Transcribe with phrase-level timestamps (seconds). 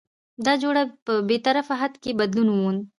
[0.45, 2.81] دا جوړه په بې طرفه حد کې بدلون وموند؛